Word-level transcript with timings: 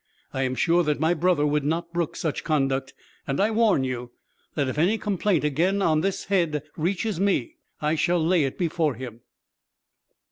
I 0.33 0.41
am 0.41 0.55
sure 0.55 0.81
that 0.81 0.99
my 0.99 1.13
brother 1.13 1.45
would 1.45 1.63
not 1.63 1.93
brook 1.93 2.15
such 2.15 2.43
conduct, 2.43 2.95
and 3.27 3.39
I 3.39 3.51
warn 3.51 3.83
you 3.83 4.09
that, 4.55 4.67
if 4.67 4.79
any 4.79 4.97
complaint 4.97 5.43
again 5.43 5.79
on 5.83 6.01
this 6.01 6.25
head 6.25 6.63
reaches 6.75 7.19
me, 7.19 7.57
I 7.83 7.93
shall 7.93 8.17
lay 8.19 8.45
it 8.45 8.57
before 8.57 8.95
him." 8.95 9.21